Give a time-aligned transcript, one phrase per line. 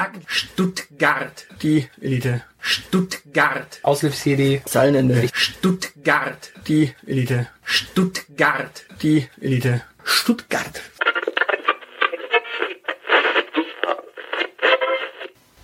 [0.00, 1.46] Sag Stuttgart.
[1.62, 2.42] Die Elite.
[2.58, 3.80] Stuttgart.
[3.82, 4.62] Aushilfs-CD.
[4.64, 5.28] Zeilenende.
[5.34, 6.52] Stuttgart.
[6.66, 7.48] Die Elite.
[7.64, 8.86] Stuttgart.
[9.02, 9.82] Die Elite.
[10.02, 10.80] Stuttgart.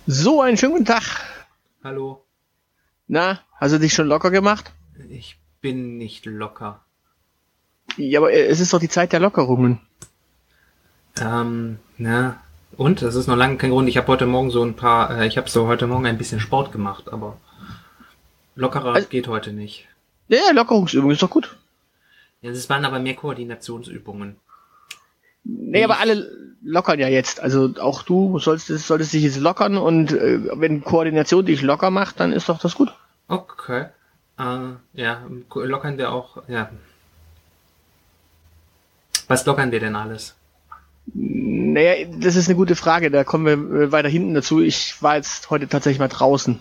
[0.05, 1.03] So, einen schönen guten Tag.
[1.83, 2.23] Hallo.
[3.07, 4.71] Na, hast du dich schon locker gemacht?
[5.09, 6.85] Ich bin nicht locker.
[7.95, 9.81] Ja, aber es ist doch die Zeit der Lockerungen.
[11.19, 12.39] Ähm, na,
[12.75, 13.01] und?
[13.01, 13.87] Das ist noch lange kein Grund.
[13.89, 16.39] Ich habe heute Morgen so ein paar, äh, ich habe so heute Morgen ein bisschen
[16.39, 17.37] Sport gemacht, aber
[18.55, 19.87] lockerer Also- geht heute nicht.
[20.27, 21.55] Ja, Lockerungsübung ist doch gut.
[22.41, 24.35] Ja, das waren aber mehr Koordinationsübungen.
[25.43, 26.29] Nee, aber alle
[26.61, 27.39] lockern ja jetzt.
[27.39, 32.19] Also auch du sollst, solltest dich jetzt lockern und äh, wenn Koordination dich locker macht,
[32.19, 32.93] dann ist doch das gut.
[33.29, 33.85] Okay.
[34.37, 34.59] Äh,
[34.93, 35.21] ja,
[35.55, 36.69] lockern wir auch, ja.
[39.29, 40.35] Was lockern wir denn alles?
[41.13, 43.09] Naja, das ist eine gute Frage.
[43.11, 44.61] Da kommen wir äh, weiter hinten dazu.
[44.61, 46.59] Ich war jetzt heute tatsächlich mal draußen.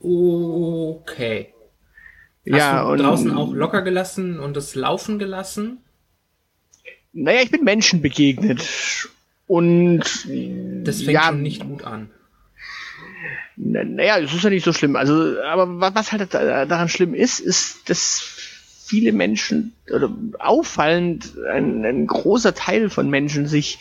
[0.00, 1.52] Okay.
[2.50, 5.78] Hast ja, du und draußen auch locker gelassen und das Laufen gelassen?
[7.12, 8.64] Naja, ich bin Menschen begegnet.
[9.46, 10.00] Und
[10.84, 12.10] Das fängt ja, schon nicht gut an.
[13.56, 14.94] Na- Naja, es ist ja nicht so schlimm.
[14.96, 18.37] Also, aber wa- was halt da- daran schlimm ist, ist, dass
[18.88, 23.78] viele Menschen oder auffallend ein, ein großer Teil von Menschen sich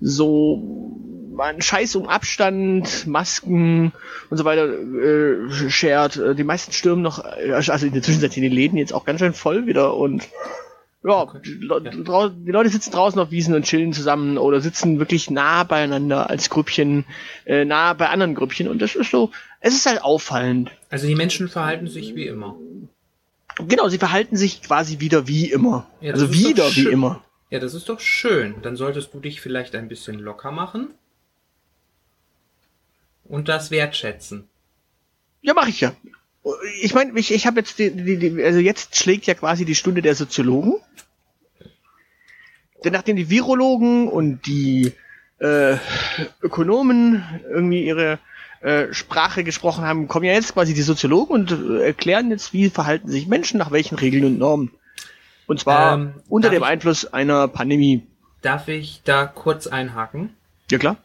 [0.00, 0.96] so
[1.38, 3.92] einen Scheiß um Abstand, Masken
[4.30, 6.16] und so weiter äh, schert.
[6.16, 9.04] Äh, Die meisten stürmen noch, äh, also in der Zwischenzeit sind die Läden jetzt auch
[9.04, 10.28] ganz schön voll wieder und
[11.04, 11.38] ja, Okay.
[11.44, 11.80] die, Le
[12.36, 16.50] die Leute sitzen draußen auf Wiesen und chillen zusammen oder sitzen wirklich nah beieinander als
[16.50, 17.04] Grüppchen,
[17.44, 20.70] äh, nah bei anderen Grüppchen und das ist so, es ist halt auffallend.
[20.90, 22.56] Also die Menschen verhalten sich wie immer.
[23.58, 25.88] Genau, sie verhalten sich quasi wieder wie immer.
[26.00, 27.24] Ja, also wieder wie immer.
[27.50, 28.56] Ja, das ist doch schön.
[28.62, 30.88] Dann solltest du dich vielleicht ein bisschen locker machen.
[33.24, 34.48] Und das wertschätzen.
[35.42, 35.94] Ja, mache ich ja.
[36.80, 39.74] Ich meine, ich, ich habe jetzt die, die, die, also jetzt schlägt ja quasi die
[39.74, 40.80] Stunde der Soziologen.
[42.84, 44.92] Denn nachdem die Virologen und die
[45.38, 45.76] äh,
[46.42, 48.18] Ökonomen irgendwie ihre
[48.60, 52.70] äh, Sprache gesprochen haben, kommen ja jetzt quasi die Soziologen und äh, erklären jetzt, wie
[52.70, 54.70] verhalten sich Menschen nach welchen Regeln und Normen.
[55.46, 58.06] Und zwar Ähm, unter dem ich- Einfluss einer Pandemie.
[58.42, 60.30] Darf ich da kurz einhaken?
[60.70, 60.96] Ja klar.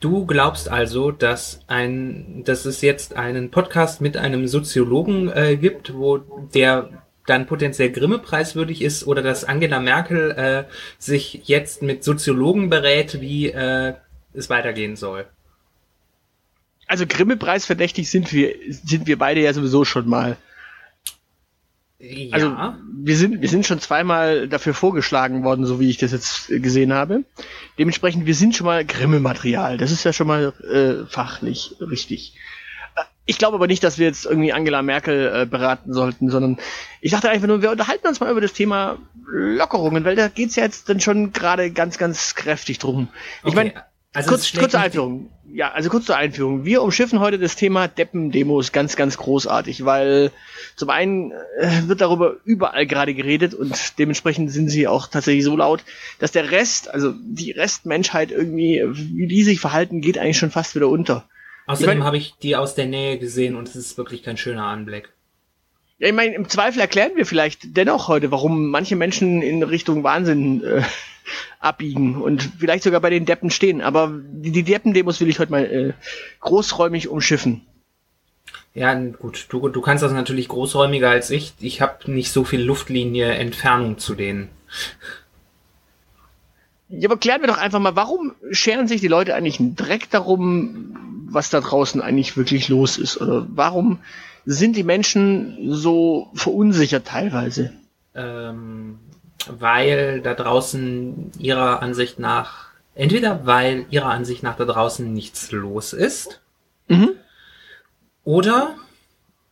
[0.00, 5.94] Du glaubst also, dass ein, dass es jetzt einen Podcast mit einem Soziologen äh, gibt,
[5.94, 6.18] wo
[6.54, 6.90] der
[7.26, 10.64] dann potenziell Grimme preiswürdig ist, oder dass Angela Merkel äh,
[10.98, 13.94] sich jetzt mit Soziologen berät, wie äh,
[14.32, 15.26] es weitergehen soll.
[16.88, 20.36] Also Grimme-Preis verdächtig sind wir, sind wir beide ja sowieso schon mal.
[22.00, 22.32] Ja.
[22.32, 22.56] Also
[23.02, 26.92] wir sind, wir sind schon zweimal dafür vorgeschlagen worden, so wie ich das jetzt gesehen
[26.92, 27.24] habe.
[27.78, 29.78] Dementsprechend, wir sind schon mal Grimme-Material.
[29.78, 32.34] Das ist ja schon mal äh, fachlich richtig.
[32.94, 36.58] Äh, Ich glaube aber nicht, dass wir jetzt irgendwie Angela Merkel äh, beraten sollten, sondern
[37.00, 38.98] ich dachte einfach nur, wir unterhalten uns mal über das Thema
[39.30, 43.08] Lockerungen, weil da geht's ja jetzt dann schon gerade ganz, ganz kräftig drum.
[43.42, 43.74] Ich Okay, meine,
[44.14, 45.30] also kurz, kurze Einführung.
[45.50, 46.64] Ja, also kurz zur Einführung.
[46.64, 50.30] Wir umschiffen heute das Thema Deppen-Demos ganz, ganz großartig, weil
[50.76, 55.56] zum einen äh, wird darüber überall gerade geredet und dementsprechend sind sie auch tatsächlich so
[55.56, 55.84] laut,
[56.18, 60.74] dass der Rest, also die Restmenschheit irgendwie, wie die sich verhalten, geht eigentlich schon fast
[60.74, 61.26] wieder unter.
[61.66, 64.36] Außerdem Ich mein- habe ich die aus der Nähe gesehen und es ist wirklich kein
[64.36, 65.10] schöner Anblick.
[65.98, 70.04] Ja, ich meine, im Zweifel erklären wir vielleicht dennoch heute, warum manche Menschen in Richtung
[70.04, 70.82] Wahnsinn äh,
[71.60, 73.80] abbiegen und vielleicht sogar bei den Deppen stehen.
[73.80, 75.92] Aber die, die Deppen-Demos will ich heute mal äh,
[76.40, 77.62] großräumig umschiffen.
[78.74, 81.54] Ja, gut, du, du kannst das natürlich großräumiger als ich.
[81.58, 84.48] Ich habe nicht so viel Luftlinie Entfernung zu denen.
[86.88, 90.10] Ja, aber klären wir doch einfach mal, warum scheren sich die Leute eigentlich einen Dreck
[90.10, 93.20] darum, was da draußen eigentlich wirklich los ist?
[93.20, 93.98] Oder warum
[94.46, 97.72] sind die Menschen so verunsichert teilweise?
[98.14, 98.98] Ähm,
[99.46, 105.92] weil da draußen ihrer Ansicht nach, entweder weil ihrer Ansicht nach da draußen nichts los
[105.92, 106.40] ist,
[106.88, 107.10] Mhm.
[108.24, 108.74] oder,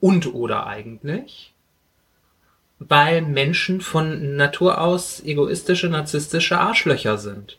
[0.00, 1.52] und oder eigentlich,
[2.78, 7.58] weil Menschen von Natur aus egoistische, narzisstische Arschlöcher sind.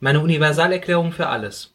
[0.00, 1.72] Meine Universalerklärung für alles.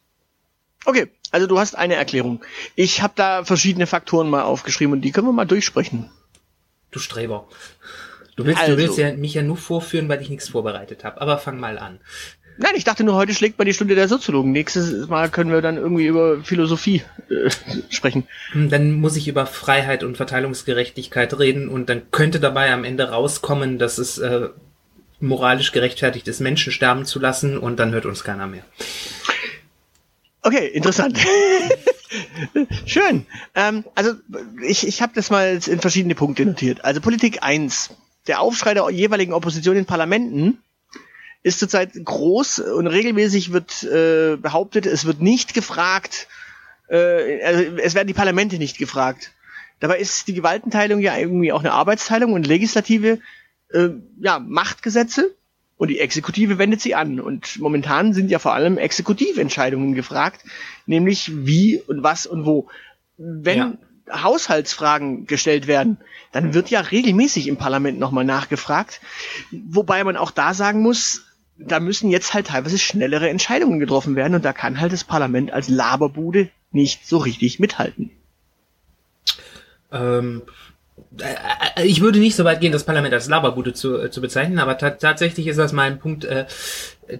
[0.84, 2.44] Okay, also du hast eine Erklärung.
[2.76, 6.10] Ich habe da verschiedene Faktoren mal aufgeschrieben und die können wir mal durchsprechen.
[6.90, 7.48] Du Streber.
[8.36, 8.72] Du willst, also.
[8.72, 11.20] du willst ja mich ja nur vorführen, weil ich nichts vorbereitet habe.
[11.20, 12.00] Aber fang mal an.
[12.56, 14.52] Nein, ich dachte nur, heute schlägt man die Stunde der Soziologen.
[14.52, 17.50] Nächstes Mal können wir dann irgendwie über Philosophie äh,
[17.90, 18.28] sprechen.
[18.52, 23.10] Hm, dann muss ich über Freiheit und Verteilungsgerechtigkeit reden und dann könnte dabei am Ende
[23.10, 24.48] rauskommen, dass es äh,
[25.18, 28.64] moralisch gerechtfertigt ist, Menschen sterben zu lassen und dann hört uns keiner mehr.
[30.42, 31.18] Okay, interessant.
[32.86, 33.26] Schön.
[33.54, 34.12] Ähm, also
[34.62, 36.84] ich, ich habe das mal in verschiedene Punkte notiert.
[36.84, 37.90] Also Politik 1.
[38.26, 40.58] Der Aufschrei der jeweiligen Opposition in Parlamenten
[41.42, 46.26] ist zurzeit groß und regelmäßig wird äh, behauptet, es wird nicht gefragt,
[46.88, 49.32] äh, also es werden die Parlamente nicht gefragt.
[49.80, 53.18] Dabei ist die Gewaltenteilung ja irgendwie auch eine Arbeitsteilung und Legislative
[53.72, 53.90] äh,
[54.20, 55.34] ja, Machtgesetze
[55.76, 57.20] und die Exekutive wendet sie an.
[57.20, 60.44] Und momentan sind ja vor allem Exekutiventscheidungen gefragt,
[60.86, 62.68] nämlich wie und was und wo.
[63.18, 63.72] Wenn ja.
[64.10, 65.98] Haushaltsfragen gestellt werden,
[66.32, 69.00] dann wird ja regelmäßig im Parlament nochmal nachgefragt.
[69.50, 71.24] Wobei man auch da sagen muss,
[71.56, 75.52] da müssen jetzt halt teilweise schnellere Entscheidungen getroffen werden und da kann halt das Parlament
[75.52, 78.10] als Laberbude nicht so richtig mithalten.
[79.92, 80.42] Ähm,
[81.20, 84.58] äh, ich würde nicht so weit gehen, das Parlament als Laberbude zu, äh, zu bezeichnen,
[84.58, 86.46] aber tatsächlich ist das mal ein Punkt äh,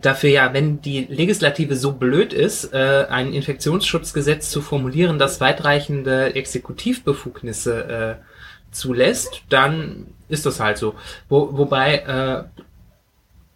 [0.00, 6.34] dafür, ja, wenn die Legislative so blöd ist, äh, ein Infektionsschutzgesetz zu formulieren, das weitreichende
[6.34, 8.25] Exekutivbefugnisse äh,
[8.72, 10.94] zulässt, dann ist das halt so.
[11.28, 12.62] Wo, wobei äh,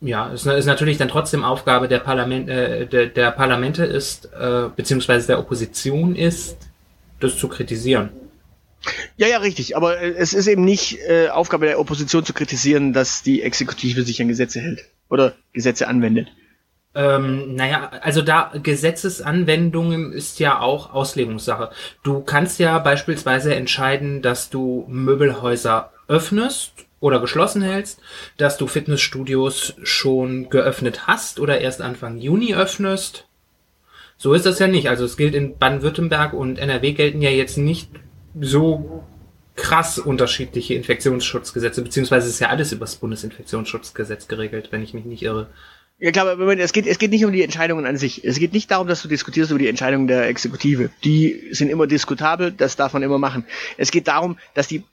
[0.00, 4.69] ja, es ist natürlich dann trotzdem Aufgabe der Parlament, äh, der, der Parlamente ist, äh,
[4.75, 6.56] beziehungsweise der Opposition ist,
[7.20, 8.10] das zu kritisieren.
[9.16, 9.76] Ja, ja, richtig.
[9.76, 14.04] Aber äh, es ist eben nicht äh, Aufgabe der Opposition zu kritisieren, dass die Exekutive
[14.04, 16.28] sich an Gesetze hält oder Gesetze anwendet.
[16.94, 21.70] Ähm, naja, also da Gesetzesanwendungen ist ja auch Auslegungssache.
[22.02, 28.00] Du kannst ja beispielsweise entscheiden, dass du Möbelhäuser öffnest oder geschlossen hältst,
[28.37, 33.26] dass du Fitnessstudios schon geöffnet hast oder erst Anfang Juni öffnest.
[34.16, 34.88] So ist das ja nicht.
[34.88, 37.90] Also es gilt in Baden-Württemberg und NRW gelten ja jetzt nicht
[38.40, 39.04] so
[39.58, 45.22] krass unterschiedliche Infektionsschutzgesetze, beziehungsweise ist ja alles über das Bundesinfektionsschutzgesetz geregelt, wenn ich mich nicht
[45.22, 45.50] irre.
[45.99, 48.25] Ja klar, aber es geht, es geht nicht um die Entscheidungen an sich.
[48.25, 50.90] Es geht nicht darum, dass du diskutierst über die Entscheidungen der Exekutive.
[51.02, 53.44] Die sind immer diskutabel, das darf man immer machen.
[53.76, 54.84] Es geht darum, dass die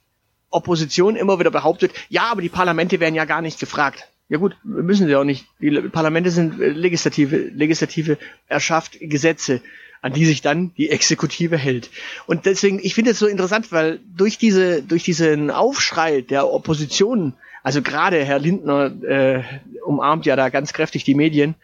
[0.50, 4.08] Opposition immer wieder behauptet, ja, aber die Parlamente werden ja gar nicht gefragt.
[4.30, 5.46] Ja gut, müssen sie auch nicht.
[5.60, 9.62] Die Parlamente sind äh, Legislative, Legislative erschafft Gesetze,
[10.06, 11.90] an die sich dann die Exekutive hält.
[12.28, 17.34] Und deswegen, ich finde es so interessant, weil durch diese, durch diesen Aufschrei der Opposition,
[17.63, 19.42] also gerade Herr Lindner äh,
[19.84, 21.56] umarmt ja da ganz kräftig die Medien,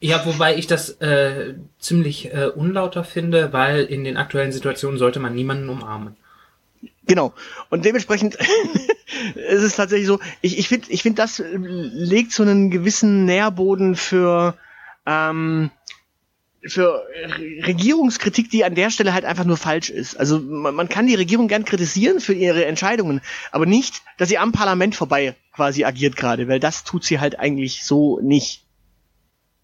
[0.00, 5.20] ja, wobei ich das äh, ziemlich äh, unlauter finde, weil in den aktuellen Situationen sollte
[5.20, 6.16] man niemanden umarmen.
[7.06, 7.32] Genau.
[7.70, 8.34] Und dementsprechend
[9.36, 13.94] ist es tatsächlich so, ich, ich finde, ich finde, das legt so einen gewissen Nährboden
[13.94, 14.56] für,
[15.06, 15.70] ähm,
[16.66, 17.06] für
[17.66, 20.16] Regierungskritik, die an der Stelle halt einfach nur falsch ist.
[20.16, 23.20] Also man, man kann die Regierung gern kritisieren für ihre Entscheidungen,
[23.52, 27.38] aber nicht, dass sie am Parlament vorbei quasi agiert gerade, weil das tut sie halt
[27.38, 28.63] eigentlich so nicht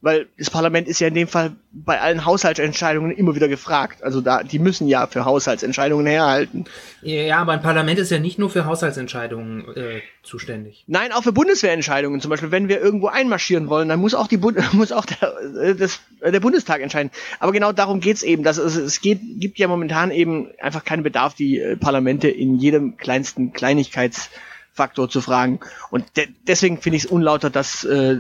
[0.02, 4.02] weil das Parlament ist ja in dem Fall bei allen Haushaltsentscheidungen immer wieder gefragt.
[4.02, 6.64] Also da, die müssen ja für Haushaltsentscheidungen herhalten.
[7.02, 10.84] Ja, aber ein Parlament ist ja nicht nur für Haushaltsentscheidungen äh, zuständig.
[10.86, 12.20] Nein, auch für Bundeswehrentscheidungen.
[12.20, 15.34] Zum Beispiel, wenn wir irgendwo einmarschieren wollen, dann muss auch die Bund muss auch der,
[15.62, 17.10] äh, das, äh, der Bundestag entscheiden.
[17.38, 18.42] Aber genau darum geht's eben.
[18.42, 22.56] Dass es, es geht, gibt ja momentan eben einfach keinen Bedarf, die äh, Parlamente in
[22.56, 24.30] jedem kleinsten Kleinigkeits
[24.72, 25.60] Faktor zu fragen.
[25.90, 28.18] Und de deswegen finde ich es unlauter, das äh,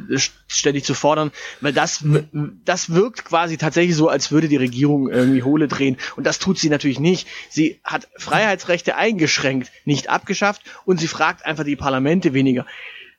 [0.48, 1.30] ständig zu fordern,
[1.60, 2.04] weil das,
[2.64, 5.96] das wirkt quasi tatsächlich so, als würde die Regierung irgendwie Hohle drehen.
[6.16, 7.28] Und das tut sie natürlich nicht.
[7.48, 12.66] Sie hat Freiheitsrechte eingeschränkt, nicht abgeschafft und sie fragt einfach die Parlamente weniger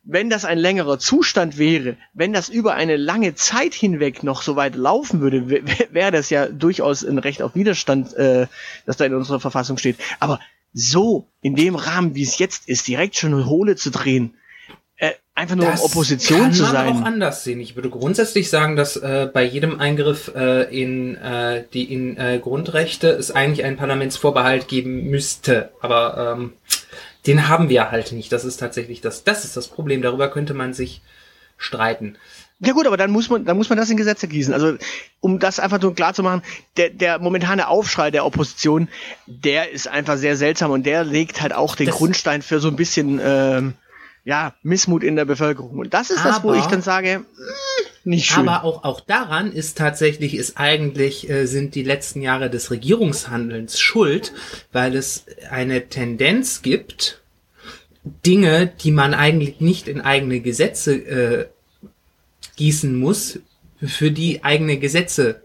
[0.03, 4.55] wenn das ein längerer Zustand wäre, wenn das über eine lange Zeit hinweg noch so
[4.55, 5.49] weit laufen würde,
[5.91, 8.47] wäre das ja durchaus ein Recht auf Widerstand, äh,
[8.85, 9.97] das da in unserer Verfassung steht.
[10.19, 10.39] Aber
[10.73, 14.35] so in dem Rahmen, wie es jetzt ist, direkt schon eine Hohle zu drehen,
[14.97, 16.73] äh, einfach nur das Opposition zu sein.
[16.73, 17.59] kann man auch anders sehen.
[17.59, 22.39] Ich würde grundsätzlich sagen, dass äh, bei jedem Eingriff äh, in äh, die in äh,
[22.41, 25.71] Grundrechte es eigentlich einen Parlamentsvorbehalt geben müsste.
[25.81, 26.53] Aber ähm,
[27.25, 28.31] den haben wir halt nicht.
[28.31, 29.23] Das ist tatsächlich das.
[29.23, 30.01] Das ist das Problem.
[30.01, 31.01] Darüber könnte man sich
[31.57, 32.17] streiten.
[32.63, 34.53] Ja gut, aber dann muss man, dann muss man das in Gesetze gießen.
[34.53, 34.77] Also
[35.19, 36.43] um das einfach nur klar zu machen,
[36.77, 38.87] der, der momentane Aufschrei der Opposition,
[39.25, 42.67] der ist einfach sehr seltsam und der legt halt auch den das Grundstein für so
[42.67, 43.73] ein bisschen ähm,
[44.25, 45.79] ja Missmut in der Bevölkerung.
[45.79, 48.47] Und das ist aber, das, wo ich dann sage, mm, nicht schön.
[48.47, 53.79] Aber auch auch daran ist tatsächlich ist eigentlich äh, sind die letzten Jahre des Regierungshandelns
[53.79, 54.33] schuld,
[54.71, 57.21] weil es eine Tendenz gibt
[58.03, 61.45] Dinge, die man eigentlich nicht in eigene Gesetze äh,
[62.55, 63.39] gießen muss,
[63.83, 65.41] für die eigene Gesetze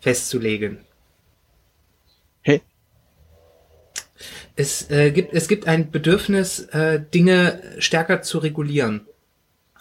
[0.00, 0.78] festzulegen.
[2.42, 2.60] Hä?
[4.56, 9.06] Es äh, gibt es gibt ein Bedürfnis, äh, Dinge stärker zu regulieren,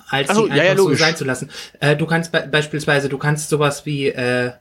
[0.08, 1.00] als so, sie ja, einfach ja, so logisch.
[1.00, 1.50] sein zu lassen.
[1.80, 4.54] Äh, du kannst be beispielsweise, du kannst sowas wie äh,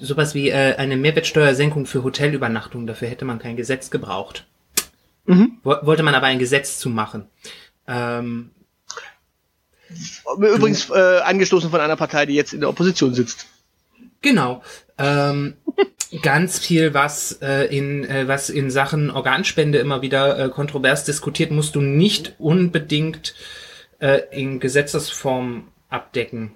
[0.00, 2.86] sowas wie äh, eine Mehrwertsteuersenkung für Hotelübernachtungen.
[2.86, 4.46] Dafür hätte man kein Gesetz gebraucht.
[5.26, 5.58] Mhm.
[5.62, 7.26] Wo wollte man aber ein Gesetz zu machen.
[7.86, 8.50] Ähm,
[10.36, 13.46] Übrigens äh, angestoßen von einer Partei, die jetzt in der Opposition sitzt.
[14.22, 14.62] Genau.
[14.96, 15.54] Ähm,
[16.22, 21.50] ganz viel, was äh, in äh, was in Sachen Organspende immer wieder äh, kontrovers diskutiert,
[21.50, 23.34] musst du nicht unbedingt
[23.98, 26.52] äh, in Gesetzesform abdecken.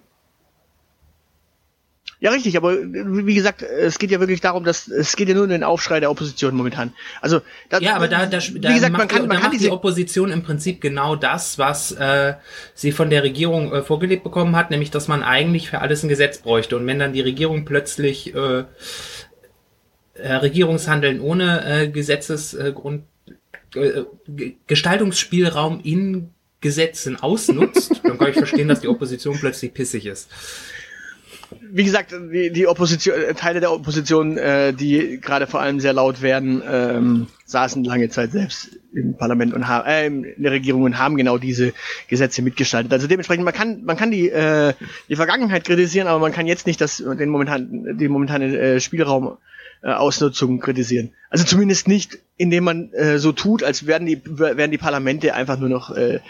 [2.20, 2.86] Ja, richtig, aber äh,
[3.26, 6.00] wie gesagt, es geht ja wirklich darum, dass es geht ja nur um den Aufschrei
[6.00, 6.92] der Opposition momentan.
[7.20, 9.42] Also da, Ja, aber da, da, da, wie gesagt, macht, man kann, man da kann
[9.44, 12.34] macht die diese Opposition im Prinzip genau das, was äh,
[12.74, 16.08] sie von der Regierung äh, vorgelebt bekommen hat, nämlich dass man eigentlich für alles ein
[16.08, 16.76] Gesetz bräuchte.
[16.76, 18.64] Und wenn dann die Regierung plötzlich äh,
[20.14, 23.04] äh, Regierungshandeln ohne äh, Gesetzesgrund
[23.76, 30.06] äh, G- Gestaltungsspielraum in Gesetzen ausnutzt, dann kann ich verstehen, dass die Opposition plötzlich pissig
[30.06, 30.28] ist.
[31.70, 35.92] Wie gesagt, die, die Opposition, äh, Teile der Opposition, äh, die gerade vor allem sehr
[35.92, 40.82] laut werden, ähm, saßen lange Zeit selbst im Parlament und haben, äh, in der Regierung
[40.82, 41.72] und haben genau diese
[42.08, 42.92] Gesetze mitgestaltet.
[42.92, 44.74] Also dementsprechend, man kann, man kann die, äh,
[45.08, 49.38] die Vergangenheit kritisieren, aber man kann jetzt nicht das, den momentan, die momentane äh, Spielraum
[49.82, 51.12] äh, Ausnutzung kritisieren.
[51.30, 55.58] Also zumindest nicht, indem man äh, so tut, als wären die, wären die Parlamente einfach
[55.58, 56.20] nur noch äh,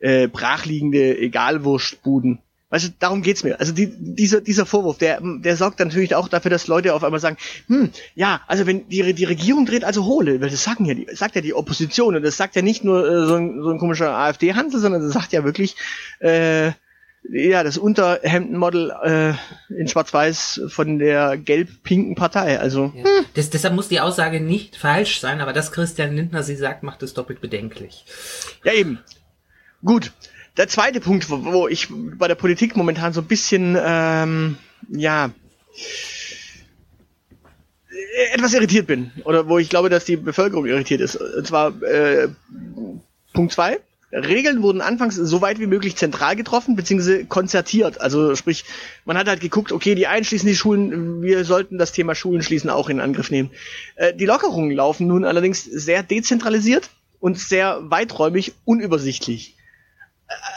[0.00, 2.40] äh, brachliegende Egalwurstbuden.
[2.70, 3.58] Weißt du, darum geht's mir.
[3.58, 7.20] Also die, dieser, dieser Vorwurf, der, der sorgt natürlich auch dafür, dass Leute auf einmal
[7.20, 10.92] sagen, hm, ja, also wenn die, die Regierung dreht also hohle, weil das sagen ja
[10.92, 13.70] die, sagt ja die Opposition und das sagt ja nicht nur äh, so, ein, so
[13.70, 15.76] ein komischer AfD-Handel, sondern das sagt ja wirklich,
[16.20, 16.72] äh,
[17.30, 22.58] ja, das Unterhemdenmodel äh, in Schwarz-Weiß von der gelb-pinken Partei.
[22.60, 23.04] Also Ja.
[23.34, 27.02] Das, deshalb muss die Aussage nicht falsch sein, aber dass Christian Lindner sie sagt, macht
[27.02, 28.04] es doppelt bedenklich.
[28.64, 28.98] Ja, eben.
[29.84, 30.12] Gut.
[30.58, 34.58] Der zweite Punkt, wo, wo ich bei der Politik momentan so ein bisschen, ähm,
[34.90, 35.30] ja,
[37.90, 39.12] äh, etwas irritiert bin.
[39.24, 41.14] Oder wo ich glaube, dass die Bevölkerung irritiert ist.
[41.14, 42.28] Und zwar äh,
[43.32, 43.78] Punkt zwei.
[44.10, 48.00] Regeln wurden anfangs so weit wie möglich zentral getroffen, beziehungsweise konzertiert.
[48.00, 48.64] Also sprich,
[49.04, 52.42] man hat halt geguckt, okay, die einen schließen die Schulen, wir sollten das Thema Schulen
[52.42, 53.50] schließen auch in Angriff nehmen.
[53.94, 59.57] Äh, die Lockerungen laufen nun allerdings sehr dezentralisiert und sehr weiträumig unübersichtlich.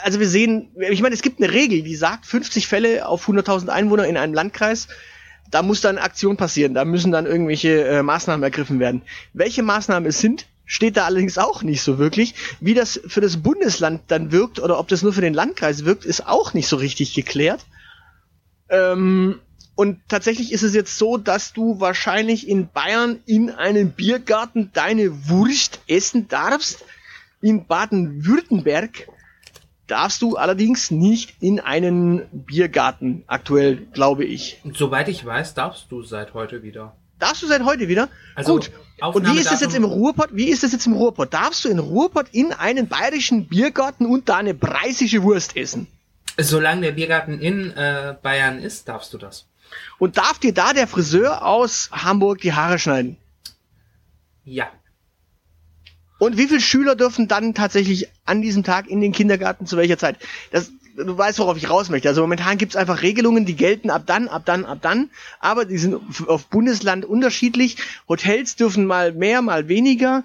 [0.02, 3.68] Also wir sehen, ich meine, es gibt eine Regel, die sagt, 50 Fälle auf 100.000
[3.68, 4.88] Einwohner in einem Landkreis,
[5.50, 9.02] da muss dann Aktion passieren, da müssen dann irgendwelche äh, Maßnahmen ergriffen werden.
[9.32, 12.34] Welche Maßnahmen es sind, steht da allerdings auch nicht so wirklich.
[12.60, 16.04] Wie das für das Bundesland dann wirkt oder ob das nur für den Landkreis wirkt,
[16.04, 17.64] ist auch nicht so richtig geklärt.
[18.68, 19.40] Ähm,
[19.74, 25.28] und tatsächlich ist es jetzt so, dass du wahrscheinlich in Bayern in einem Biergarten deine
[25.28, 26.84] Wurst essen darfst.
[27.40, 29.08] In Baden-Württemberg
[29.86, 34.60] darfst du allerdings nicht in einen Biergarten aktuell, glaube ich.
[34.64, 36.96] Und soweit ich weiß, darfst du seit heute wieder.
[37.18, 38.08] Darfst du seit heute wieder?
[38.34, 38.72] Also, Gut.
[39.00, 40.30] Und wie ist das jetzt im Ruhrpott?
[40.32, 41.32] Wie ist das jetzt im Ruhrpott?
[41.32, 45.86] Darfst du in Ruhrpott in einen bayerischen Biergarten und da eine preisige Wurst essen?
[46.38, 49.46] Solange der Biergarten in äh, Bayern ist, darfst du das.
[49.98, 53.16] Und darf dir da der Friseur aus Hamburg die Haare schneiden?
[54.44, 54.70] Ja.
[56.22, 59.98] Und wie viele Schüler dürfen dann tatsächlich an diesem Tag in den Kindergarten zu welcher
[59.98, 60.18] Zeit?
[60.52, 62.08] Das, du weißt, worauf ich raus möchte.
[62.08, 65.10] Also momentan gibt's einfach Regelungen, die gelten ab dann, ab dann, ab dann,
[65.40, 67.78] aber die sind auf Bundesland unterschiedlich.
[68.08, 70.22] Hotels dürfen mal mehr, mal weniger.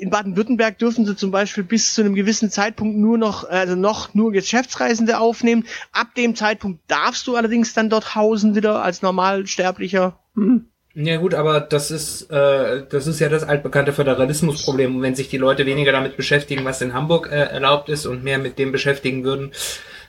[0.00, 4.12] In Baden-Württemberg dürfen sie zum Beispiel bis zu einem gewissen Zeitpunkt nur noch, also noch
[4.12, 5.64] nur Geschäftsreisende aufnehmen.
[5.92, 10.18] Ab dem Zeitpunkt darfst du allerdings dann dort hausen wieder als Normalsterblicher.
[10.34, 10.66] Hm.
[10.94, 14.96] Ja gut, aber das ist äh, das ist ja das altbekannte Föderalismusproblem.
[14.96, 18.22] Und wenn sich die Leute weniger damit beschäftigen, was in Hamburg äh, erlaubt ist, und
[18.24, 19.52] mehr mit dem beschäftigen würden,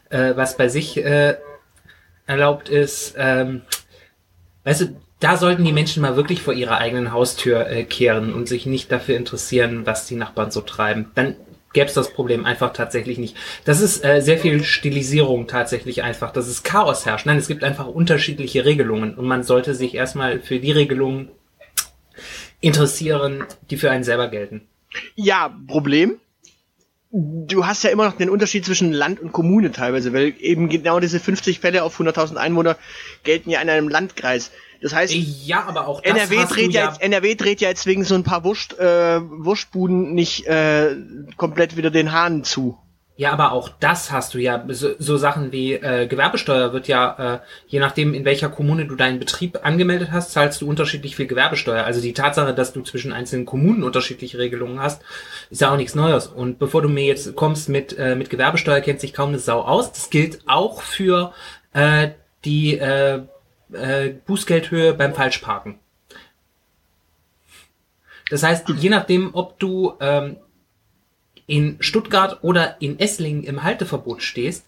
[0.10, 1.38] äh, was bei sich äh,
[2.28, 3.62] erlaubt ist, ähm,
[4.66, 8.50] weißt du, da sollten die Menschen mal wirklich vor ihrer eigenen Haustür äh, kehren und
[8.50, 11.12] sich nicht dafür interessieren, was die Nachbarn so treiben.
[11.16, 11.38] Dann
[11.74, 13.36] gäbe es das Problem einfach tatsächlich nicht.
[13.65, 17.25] Das ist äh, sehr viel Stilisierung tatsächlich einfach, dass es Chaos herrscht.
[17.25, 21.30] Nein, es gibt einfach unterschiedliche Regelungen und man sollte sich erstmal für die Regelungen
[22.62, 24.68] interessieren, die für einen selber gelten.
[25.15, 26.20] Ja, Problem.
[27.12, 31.00] Du hast ja immer noch den Unterschied zwischen Land und Kommune teilweise, weil eben genau
[31.00, 32.75] diese 50 Fälle auf 100.000 Einwohner
[33.24, 34.51] gelten ja in einem Landkreis.
[34.84, 38.04] Das heißt, Ja, aber auch NRW dreht ja, ja jetzt, NRW dreht ja jetzt wegen
[38.04, 40.98] so ein paar Wurst, äh, Wurstbuden nicht äh,
[41.38, 42.78] komplett wieder den Hahn zu.
[43.16, 44.66] Ja, aber auch das hast du ja.
[44.70, 48.96] So, so Sachen wie äh, Gewerbesteuer wird ja, äh, je nachdem, in welcher Kommune du
[48.96, 51.86] deinen Betrieb angemeldet hast, zahlst du unterschiedlich viel Gewerbesteuer.
[51.86, 55.04] Also die Tatsache, dass du zwischen einzelnen Kommunen unterschiedliche Regelungen hast,
[55.52, 56.28] ist ja auch nichts Neues.
[56.28, 59.62] Und bevor du mir jetzt kommst mit, äh, mit Gewerbesteuer, kennt sich kaum eine Sau
[59.62, 59.92] aus.
[59.94, 61.34] Das gilt auch für
[61.74, 62.10] äh,
[62.44, 63.22] die äh,
[63.74, 65.80] äh, Bußgeldhöhe beim Falschparken.
[68.30, 70.38] Das heißt, je nachdem, ob du ähm,
[71.46, 74.65] in Stuttgart oder in Esslingen im Halteverbot stehst,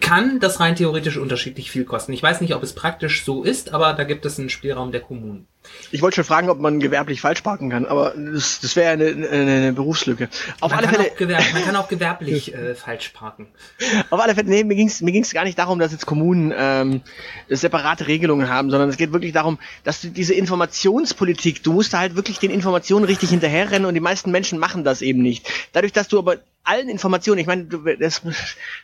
[0.00, 2.12] kann das rein theoretisch unterschiedlich viel kosten.
[2.12, 5.02] Ich weiß nicht, ob es praktisch so ist, aber da gibt es einen Spielraum der
[5.02, 5.46] Kommunen.
[5.92, 9.06] Ich wollte schon fragen, ob man gewerblich falsch parken kann, aber das, das wäre eine,
[9.06, 10.28] eine, eine Berufslücke.
[10.60, 13.46] Auf man, alle kann Fälle, gewerb, man kann auch gewerblich äh, falsch parken.
[14.10, 17.02] auf alle Fälle, nee, mir ging's mir ging's gar nicht darum, dass jetzt Kommunen ähm,
[17.48, 21.98] separate Regelungen haben, sondern es geht wirklich darum, dass du diese Informationspolitik, du musst da
[21.98, 25.46] halt wirklich den Informationen richtig hinterherrennen und die meisten Menschen machen das eben nicht.
[25.72, 28.22] Dadurch, dass du aber allen Informationen, ich meine, du, das,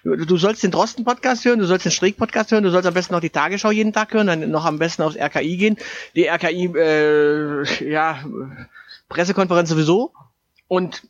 [0.02, 3.20] du, sollst den Drosten-Podcast hören, du sollst den Strick-Podcast hören, du sollst am besten noch
[3.20, 5.76] die Tagesschau jeden Tag hören, dann noch am besten aufs RKI gehen,
[6.14, 8.24] die RKI, äh, ja,
[9.08, 10.12] Pressekonferenz sowieso
[10.68, 11.02] und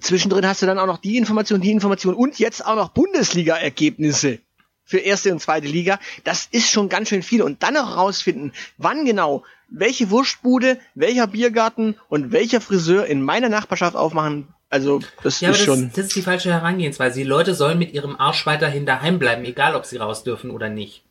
[0.00, 4.38] zwischendrin hast du dann auch noch die Information, die Information und jetzt auch noch Bundesliga-Ergebnisse
[4.84, 5.98] für erste und zweite Liga.
[6.24, 7.42] Das ist schon ganz schön viel.
[7.42, 13.50] Und dann noch rausfinden, wann genau, welche Wurstbude, welcher Biergarten und welcher Friseur in meiner
[13.50, 14.48] Nachbarschaft aufmachen.
[14.70, 15.90] Also, das Ja, ist das, schon.
[15.94, 17.18] das ist die falsche Herangehensweise.
[17.18, 20.68] Die Leute sollen mit ihrem Arsch weiterhin daheim bleiben, egal ob sie raus dürfen oder
[20.68, 21.04] nicht.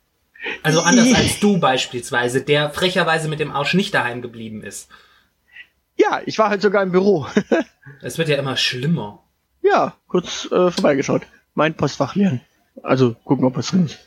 [0.62, 4.88] Also anders als du beispielsweise, der frecherweise mit dem Arsch nicht daheim geblieben ist.
[5.96, 7.26] Ja, ich war halt sogar im Büro.
[8.02, 9.24] Es wird ja immer schlimmer.
[9.62, 11.22] ja, kurz äh, vorbeigeschaut.
[11.54, 12.42] Mein Postfach leeren.
[12.82, 13.98] Also, gucken, ob was drin ist.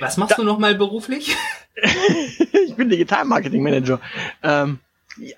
[0.00, 1.36] Was machst du noch mal beruflich?
[2.66, 4.00] ich bin Digital-Marketing-Manager.
[4.42, 4.80] Ähm,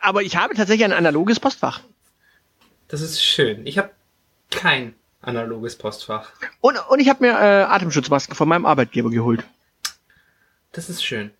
[0.00, 1.80] aber ich habe tatsächlich ein analoges Postfach.
[2.88, 3.66] Das ist schön.
[3.66, 3.90] Ich habe
[4.50, 4.94] kein
[5.26, 6.30] analoges Postfach.
[6.60, 9.44] Und, und ich habe mir äh, Atemschutzmasken von meinem Arbeitgeber geholt.
[10.72, 11.30] Das ist schön.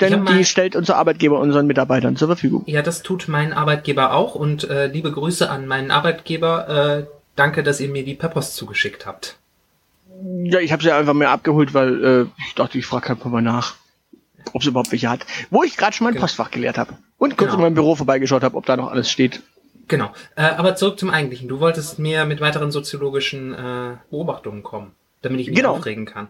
[0.00, 2.64] Denn die stellt unser Arbeitgeber unseren Mitarbeitern zur Verfügung.
[2.66, 6.68] Ja, das tut mein Arbeitgeber auch und äh, liebe Grüße an meinen Arbeitgeber.
[6.68, 9.36] Äh, danke, dass ihr mir die per Post zugeschickt habt.
[10.42, 13.40] Ja, ich habe sie einfach mir abgeholt, weil äh, ich dachte, ich frage einfach mal
[13.42, 13.74] nach,
[14.52, 15.26] ob sie überhaupt welche hat.
[15.50, 16.24] Wo ich gerade schon mein Genau.
[16.24, 16.94] Postfach geleert habe.
[17.18, 17.60] Und kurz Genau.
[17.60, 19.42] in meinem Büro vorbeigeschaut habe, ob da noch alles steht.
[19.88, 20.12] Genau.
[20.36, 21.48] Äh, aber zurück zum Eigentlichen.
[21.48, 24.92] Du wolltest mir mit weiteren soziologischen äh, Beobachtungen kommen,
[25.22, 25.72] damit ich mich Genau.
[25.76, 26.28] aufregen kann.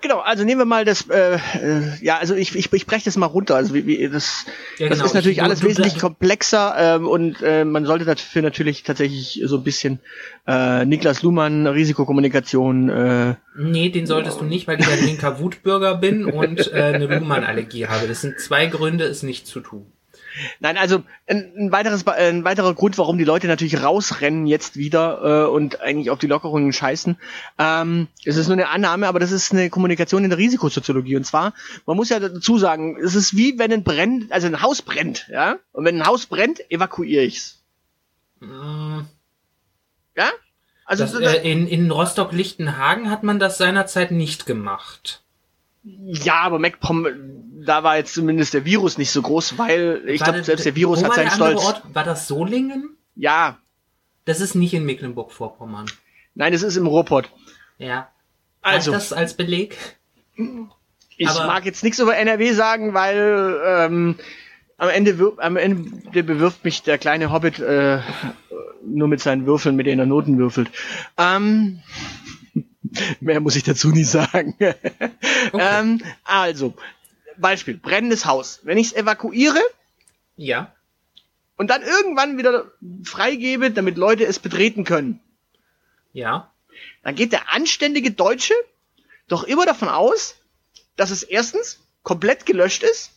[0.00, 3.16] Genau, also nehmen wir mal das, äh, äh, ja, also ich, ich, ich breche das
[3.16, 3.56] mal runter.
[3.56, 4.46] Also wie, wie das,
[4.78, 5.06] Ja, das genau.
[5.06, 8.84] ist natürlich Ich- alles du- du- wesentlich komplexer ähm, und äh, man sollte dafür natürlich
[8.84, 9.98] tatsächlich so ein bisschen
[10.46, 15.96] äh, Niklas Luhmann, Risikokommunikation, äh, Nee, den solltest du nicht, weil ich ein linker Wutbürger
[15.96, 18.06] bin und äh, eine Luhmann-Allergie habe.
[18.06, 19.86] Das sind zwei Gründe, es nicht zu tun.
[20.60, 25.46] Nein, also ein, ein, weiteres, ein weiterer Grund, warum die Leute natürlich rausrennen jetzt wieder
[25.46, 27.16] äh, und eigentlich auf die Lockerungen scheißen.
[27.58, 31.16] Ähm, es ist nur eine Annahme, aber das ist eine Kommunikation in der Risikosoziologie.
[31.16, 31.54] Und zwar,
[31.86, 35.28] man muss ja dazu sagen, es ist wie wenn ein brennt, also ein Haus brennt,
[35.32, 35.58] ja.
[35.72, 37.62] Und wenn ein Haus brennt, evakuiere ich's.
[38.40, 39.00] Mm,
[40.16, 40.30] Ja?
[40.84, 45.22] Also das, äh, in, in Rostock-Lichtenhagen hat man das seinerzeit nicht gemacht.
[46.06, 47.06] Ja, aber MacPom,
[47.64, 50.74] da war jetzt zumindest der Virus nicht so groß, weil ich glaube, das- selbst der
[50.76, 51.64] Virus hat seinen Stolz.
[51.64, 51.82] Ort?
[51.92, 52.96] War das Solingen?
[53.16, 53.58] Ja,
[54.24, 55.86] Das ist nicht in Mecklenburg-Vorpommern.
[56.34, 57.30] nein, es ist im Ruhrpott.
[57.78, 58.08] Ja.
[58.62, 59.76] Also, das als Beleg?
[61.16, 64.16] Ich Aber- mag jetzt nichts über NRW sagen, weil ähm,
[64.76, 68.00] am Ende am Ende bewirft mich der kleine Hobbit äh,
[68.84, 70.70] nur mit seinen Würfeln, mit denen er Noten würfelt.
[71.16, 71.80] Ähm,
[73.20, 74.56] mehr muss ich dazu nicht sagen.
[75.52, 76.74] ähm, also,
[77.36, 78.60] Beispiel, brennendes Haus.
[78.62, 79.60] Wenn ich es evakuiere
[80.36, 80.74] Ja.
[81.56, 82.70] und dann irgendwann wieder
[83.04, 85.20] freigebe, damit Leute es betreten können,
[86.12, 86.52] Ja.
[87.02, 88.54] dann geht der anständige Deutsche
[89.28, 90.36] doch immer davon aus,
[90.96, 93.12] dass es erstens komplett gelöscht ist.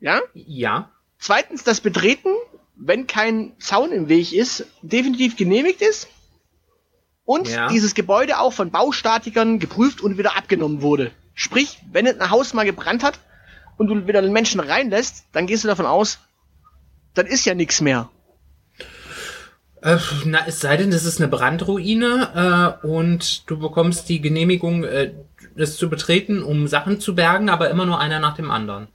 [0.00, 0.20] Ja?
[0.34, 0.90] Ja.
[1.18, 2.30] Zweitens, das Betreten,
[2.76, 6.08] wenn kein Zaun im Weg ist, definitiv genehmigt ist.
[7.30, 7.68] Und Ja.
[7.68, 11.12] dieses Gebäude auch von Baustatikern geprüft und wieder abgenommen wurde.
[11.32, 13.20] Sprich, wenn ein Haus mal gebrannt hat
[13.76, 16.18] und du wieder einen Menschen reinlässt, dann gehst du davon aus,
[17.14, 18.10] dann ist ja nichts mehr.
[19.80, 24.82] Äh, na, es sei denn, das ist eine Brandruine äh, und du bekommst die Genehmigung,
[24.82, 25.12] äh,
[25.56, 28.88] das zu betreten, um Sachen zu bergen, aber immer nur einer nach dem anderen.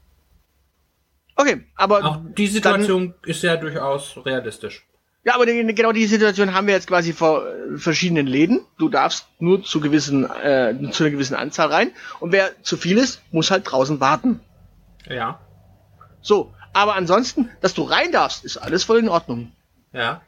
[1.37, 4.85] Okay, aber Auch die Situation ist ja durchaus realistisch.
[5.25, 8.61] Ja, aber die, genau die Situation haben wir jetzt quasi vor äh, verschiedenen Läden.
[8.77, 11.91] Du darfst nur zu gewissen, äh, zu einer gewissen Anzahl rein.
[12.19, 14.39] Und wer zu viel ist, muss halt draußen warten.
[15.09, 15.39] Ja.
[16.21, 19.51] So, aber ansonsten, dass du rein darfst, ist alles voll in Ordnung.
[19.93, 20.21] Ja.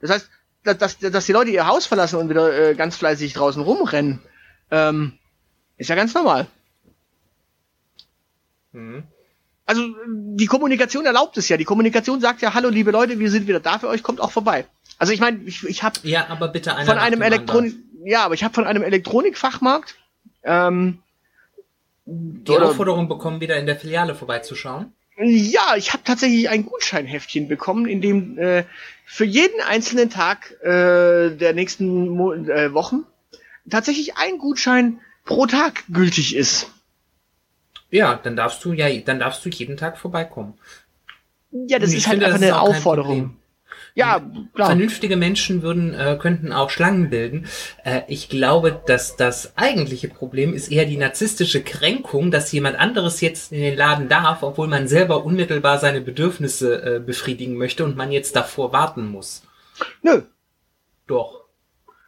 [0.00, 0.30] Das heißt,
[0.64, 4.20] dass, dass, dass die Leute ihr Haus verlassen und wieder äh, ganz fleißig draußen rumrennen,
[4.72, 5.16] ähm,
[5.76, 6.48] ist ja ganz normal.
[8.72, 9.04] Mhm.
[9.70, 11.56] Also die Kommunikation erlaubt es ja.
[11.56, 14.32] Die Kommunikation sagt ja, hallo liebe Leute, wir sind wieder da für euch, kommt auch
[14.32, 14.66] vorbei.
[14.98, 18.42] Also ich meine, ich, ich habe Ja, aber bitte von einem Elektronik, ja, aber ich
[18.42, 19.94] habe von einem Elektronikfachmarkt
[20.42, 20.98] ähm,
[22.04, 24.92] die Aufforderung bekommen, wieder in der Filiale vorbeizuschauen.
[25.22, 28.64] Ja, ich habe tatsächlich ein Gutscheinheftchen bekommen, in dem äh,
[29.06, 33.04] für jeden einzelnen Tag äh, der nächsten Mo äh, Wochen
[33.70, 36.72] tatsächlich ein Gutschein pro Tag gültig ist.
[37.90, 40.54] Ja, dann darfst du ja, dann darfst du jeden Tag vorbeikommen.
[41.50, 43.36] Ja, das Ich ist halt finde, einfach eine Aufforderung.
[43.94, 44.20] Ja,
[44.54, 44.68] klar.
[44.68, 47.46] Vernünftige Menschen würden, äh, könnten auch Schlangen bilden.
[47.84, 53.20] Äh, ich glaube, dass das eigentliche Problem ist eher die narzisstische Kränkung, dass jemand anderes
[53.20, 57.96] jetzt in den Laden darf, obwohl man selber unmittelbar seine Bedürfnisse äh, befriedigen möchte und
[57.96, 59.42] man jetzt davor warten muss.
[60.02, 60.22] Nö,
[61.06, 61.40] Doch.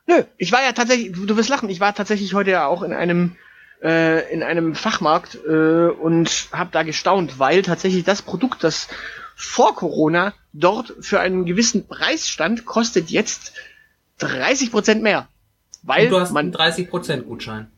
[0.07, 2.93] Nö, ich war ja tatsächlich, du wirst lachen, ich war tatsächlich heute ja auch in
[2.93, 3.37] einem
[3.83, 8.89] äh, in einem Fachmarkt äh, und habe da gestaunt, weil tatsächlich das Produkt, das
[9.35, 13.53] vor Corona dort für einen gewissen Preis stand, kostet jetzt
[14.21, 15.29] 30% mehr.
[15.83, 17.71] Weil Und du hast man einen 30% Gutschein.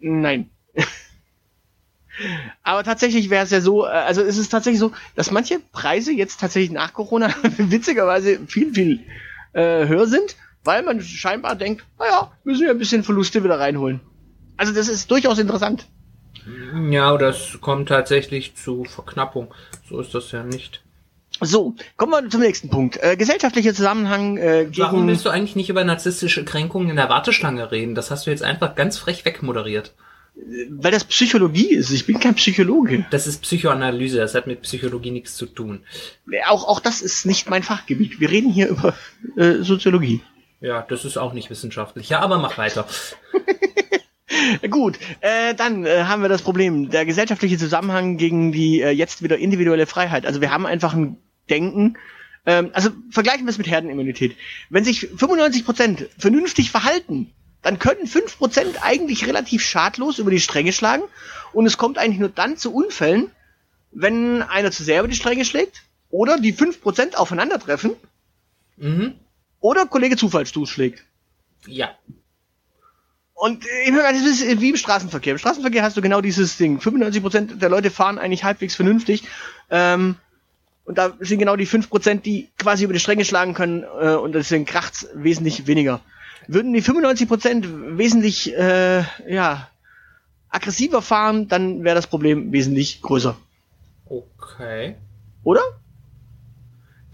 [0.00, 0.50] Nein.
[2.62, 6.12] Aber tatsächlich wäre es ja so, äh, also es ist tatsächlich so, dass manche Preise
[6.12, 9.04] jetzt tatsächlich nach Corona witzigerweise viel, viel
[9.52, 14.00] äh, höher sind, weil man scheinbar denkt, naja, müssen wir ein bisschen Verluste wieder reinholen.
[14.56, 15.86] Also das ist durchaus interessant.
[16.90, 19.54] Ja, es kommt tatsächlich zu Verknappung.
[19.88, 20.82] So ist das ja nicht.
[21.40, 22.98] So, kommen wir zum nächsten Punkt.
[23.02, 25.08] Äh, gesellschaftlicher Zusammenhang äh, Warum gegen...
[25.08, 27.94] willst du eigentlich nicht über narzisstische Kränkungen in der Warteschlange reden?
[27.94, 29.94] Das hast du jetzt einfach ganz frech wegmoderiert.
[30.68, 31.90] Weil das Psychologie ist.
[31.90, 33.06] Ich bin kein Psychologe.
[33.10, 35.84] Das ist Psychoanalyse, das hat mit Psychologie nichts zu tun.
[36.48, 38.18] Auch, auch das ist nicht mein Fachgebiet.
[38.18, 38.94] Wir reden hier über
[39.36, 40.22] äh, Soziologie.
[40.60, 42.08] Ja, das ist auch nicht wissenschaftlich.
[42.08, 42.86] Ja, aber mach weiter.
[44.70, 49.22] Gut, äh, dann äh, haben wir das Problem, der gesellschaftliche Zusammenhang gegen die äh, jetzt
[49.22, 50.26] wieder individuelle Freiheit.
[50.26, 51.18] Also wir haben einfach ein
[51.50, 51.98] Denken,
[52.46, 54.36] ähm, also vergleichen wir es mit Herdenimmunität.
[54.70, 57.32] Wenn sich 95% vernünftig verhalten,
[57.62, 61.04] dann können 5% eigentlich relativ schadlos über die Stränge schlagen
[61.52, 63.30] und es kommt eigentlich nur dann zu Unfällen,
[63.90, 67.92] wenn einer zu sehr über die Stränge schlägt oder die 5% aufeinandertreffen
[68.76, 69.14] Mhm.
[69.60, 71.04] oder Kollege Zufallsstoß schlägt.
[71.66, 71.96] Ja.
[73.34, 75.32] Und äh, das ist wie im Straßenverkehr.
[75.32, 76.78] Im Straßenverkehr hast du genau dieses Ding.
[76.78, 79.24] 95% der Leute fahren eigentlich halbwegs vernünftig.
[79.70, 80.16] Ähm,
[80.84, 84.34] und da sind genau die 5%, die quasi über die Stränge schlagen können äh, und
[84.34, 86.00] deswegen kracht's wesentlich weniger.
[86.46, 89.68] Würden die 95% wesentlich äh, ja,
[90.50, 93.36] aggressiver fahren, dann wäre das Problem wesentlich größer.
[94.06, 94.96] Okay.
[95.42, 95.62] Oder?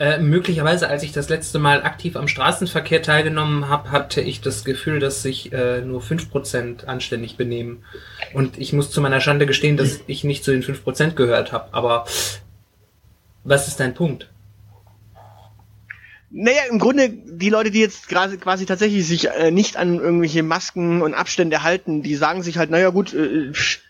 [0.01, 4.65] Äh, möglicherweise, als ich das letzte Mal aktiv am Straßenverkehr teilgenommen habe, hatte ich das
[4.65, 7.85] Gefühl, dass sich äh, nur 5% anständig benehmen.
[8.33, 11.69] Und ich muss zu meiner Schande gestehen, dass ich nicht zu den 5% gehört habe.
[11.73, 12.07] Aber
[13.45, 14.31] was ist dein Punkt?
[16.31, 20.43] Naja, im Grunde, die Leute, die jetzt gerade quasi tatsächlich sich äh, nicht an irgendwelche
[20.43, 23.81] Masken und Abstände halten, die sagen sich halt, naja gut, äh, pff,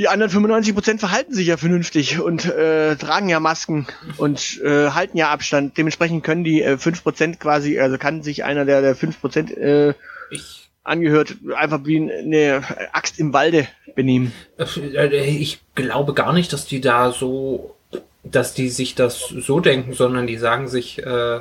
[0.00, 3.86] die anderen 95% verhalten sich ja vernünftig und äh, tragen ja Masken
[4.16, 5.76] und äh, halten ja Abstand.
[5.76, 9.94] Dementsprechend können die äh, 5% quasi, also kann sich einer, der der 5% äh,
[10.30, 14.32] Ich, angehört, einfach wie eine Axt im Walde benehmen.
[14.56, 17.76] äh, ich glaube gar nicht, dass die da so,
[18.24, 21.40] dass die sich das so denken, sondern die sagen sich, äh,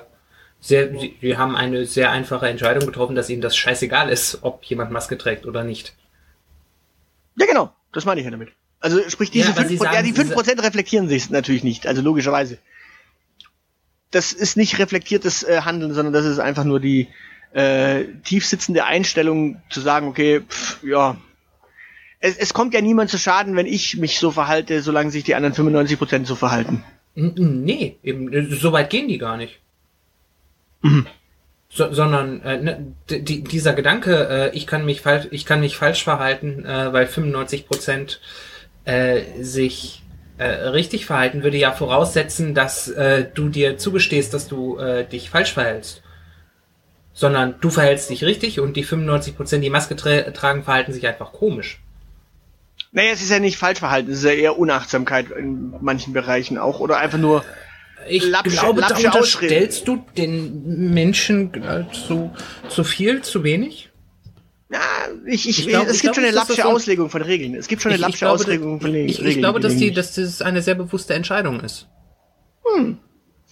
[0.60, 4.92] sehr, die haben eine sehr einfache Entscheidung getroffen, dass ihnen das scheißegal ist, ob jemand
[4.92, 5.94] Maske trägt oder nicht.
[7.38, 7.74] Ja, genau.
[7.94, 8.50] Das meine ich ja damit.
[8.80, 11.64] Also sprich, diese Ja, aber Sie 5%, ja, sagen, die Sie 5% reflektieren sich natürlich
[11.64, 12.58] nicht, also logischerweise.
[14.12, 17.08] Das ist nicht reflektiertes äh, Handeln, sondern das ist einfach nur die
[17.52, 21.18] äh, tiefsitzende Einstellung zu sagen, okay, pff, ja,
[22.20, 25.36] es, es kommt ja niemand zu Schaden, wenn ich mich so verhalte, solange sich die
[25.36, 26.84] anderen 95% so verhalten.
[27.16, 29.60] Nee, eben, so weit gehen die gar nicht.
[31.72, 35.78] So, sondern äh, ne, die, dieser Gedanke, äh, ich kann mich falsch, ich kann mich
[35.78, 38.22] falsch verhalten, äh, weil 95 Prozent
[38.86, 40.02] äh, sich
[40.40, 45.30] äh, richtig verhalten, würde ja voraussetzen, dass äh, du dir zugestehst, dass du äh, dich
[45.30, 46.02] falsch verhältst.
[47.14, 51.06] Sondern du verhältst dich richtig und die 95 Prozent, die Maske tra tragen, verhalten sich
[51.06, 51.82] einfach komisch.
[52.92, 56.58] Naja, es ist ja nicht falsch verhalten, es ist ja eher Unachtsamkeit in manchen Bereichen
[56.58, 57.44] auch oder einfach nur
[58.10, 62.32] ich Lapsche- glaube, da lapsche unterstellst du den Menschen äh, zu,
[62.70, 63.90] zu viel, zu wenig?
[64.72, 64.80] Ja,
[65.26, 67.56] ich, ich, Ich glaub- es ich gibt glaub schon eine lapsche Auslegung von Regeln.
[67.56, 69.28] Es gibt schon eine lapsche glaube, Auslegung von Regeln.
[69.28, 71.88] ich glaube, dass, die, dass das eine sehr bewusste Entscheidung ist.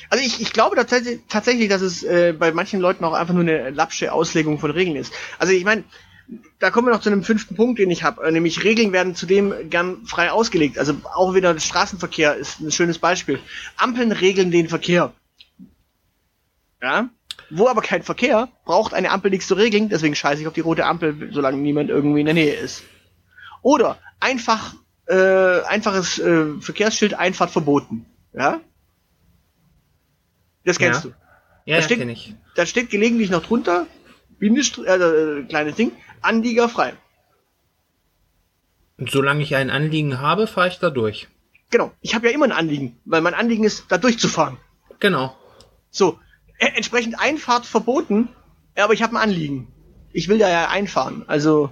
[0.09, 3.41] Also ich, ich glaube tatsächlich, tatsächlich, dass es äh, bei manchen Leuten auch einfach nur
[3.41, 5.11] eine lapsche Auslegung von Regeln ist.
[5.39, 5.83] Also ich meine,
[6.59, 9.15] da kommen wir noch zu einem fünften Punkt, den ich habe, äh, nämlich Regeln werden
[9.15, 10.77] zudem gern frei ausgelegt.
[10.77, 13.39] Also auch wieder der Straßenverkehr ist ein schönes Beispiel.
[13.77, 15.13] Ampeln regeln den Verkehr.
[16.81, 17.09] Ja?
[17.49, 20.59] Wo aber kein Verkehr, braucht eine Ampel nichts zu regeln, deswegen scheiße ich auf die
[20.61, 22.83] rote Ampel, solange niemand irgendwie in der Nähe ist.
[23.61, 28.05] Oder einfach äh, einfaches äh, Verkehrsschild Einfahrt verboten.
[28.33, 28.59] Ja?
[30.65, 31.09] Das kennst Ja.
[31.11, 31.15] du.
[31.65, 32.35] Ja, Da ja steht- kenne ich.
[32.55, 33.87] Da steht gelegentlich noch drunter,
[34.39, 36.93] Bindestr äh, äh, kleines Ding, Anlieger frei.
[38.97, 41.28] Und solange ich ein Anliegen habe, fahre ich da durch.
[41.69, 41.91] Genau.
[42.02, 44.58] Ich habe ja immer ein Anliegen, weil mein Anliegen ist, da durchzufahren.
[45.00, 45.36] Genau.
[45.91, 46.19] So,
[46.60, 48.30] e entsprechend Einfahrt verboten,
[48.76, 49.67] aber ich habe ein Anliegen.
[50.13, 51.26] Ich will da ja einfahren.
[51.28, 51.71] Also,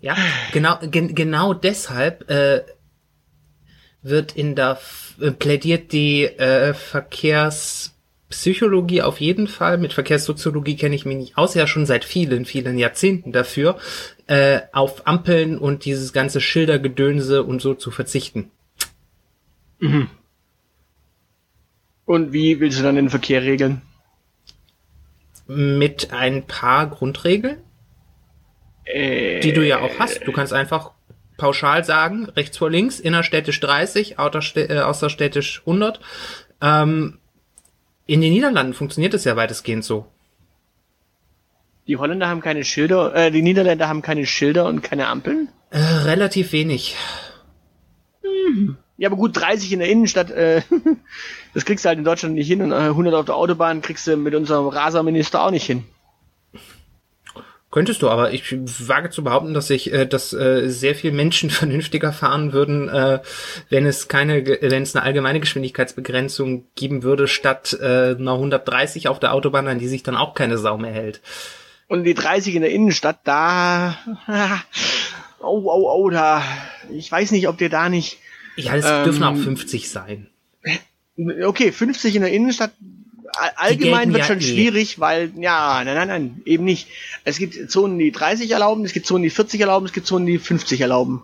[0.00, 0.16] Ja,
[0.52, 2.64] genau, gen genau deshalb äh,
[4.02, 6.74] wird in der F äh, plädiert die äh,
[8.30, 9.76] Verkehrspsychologie auf jeden Fall.
[9.76, 13.78] Mit Verkehrssoziologie kenne ich mich nicht aus, ja schon seit vielen, vielen Jahrzehnten dafür,
[14.28, 18.50] äh, auf Ampeln und dieses ganze Schildergedönse und so zu verzichten.
[22.04, 23.82] und wie willst du dann den Verkehr regeln?
[25.46, 27.58] Mit ein paar Grundregeln,
[28.84, 30.20] Äh, die du ja auch hast.
[30.26, 30.92] Du kannst einfach
[31.36, 36.00] pauschal sagen, rechts vor links, innerstädtisch 30, außerstä äh, außerstädtisch 100.
[36.60, 37.19] Ähm,
[38.10, 40.06] in den Niederlanden funktioniert es ja weitestgehend so.
[41.86, 45.48] die Holländer haben keine Schilder, äh, die Niederländer haben keine Schilder und keine Ampeln.
[45.70, 46.96] Äh, relativ wenig.
[48.96, 50.62] Ja, aber gut, 30 in der Innenstadt, äh,
[51.54, 54.08] das kriegst du halt in Deutschland nicht hin und äh, 100 auf der Autobahn kriegst
[54.08, 55.84] du mit unserem Raserminister auch nicht hin.
[57.70, 58.52] Könntest du, aber ich
[58.88, 63.20] wage zu behaupten, dass ich, äh, dass äh, sehr viel Menschen vernünftiger fahren würden, äh,
[63.68, 69.20] wenn es keine, wenn es eine allgemeine Geschwindigkeitsbegrenzung geben würde, statt äh, einer 130 auf
[69.20, 71.20] der Autobahn, an die sich dann auch keine Sau mehr hält.
[71.86, 73.96] Und die 30 in der Innenstadt, da,
[75.40, 76.42] oh, oh, oh, da,
[76.92, 78.18] ich weiß nicht, ob dir da nicht,
[78.56, 80.28] Ja, es Ähm, dürfen auch 50 sein.
[81.44, 82.72] okay, 50 in der Innenstadt,
[83.56, 84.42] allgemein wird ja schon eh.
[84.42, 86.88] schwierig, weil, ja, nein, nein, nein, eben nicht.
[87.24, 90.26] Es gibt Zonen, die 30 erlauben, es gibt Zonen, die 40 erlauben, es gibt Zonen,
[90.26, 91.22] die 50 erlauben.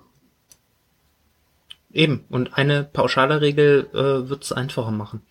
[1.93, 2.25] Eben.
[2.29, 5.23] Und eine pauschale Regel äh, wird es einfacher machen.